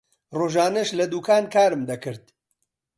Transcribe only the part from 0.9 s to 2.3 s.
لە دوکان کارم دەکرد.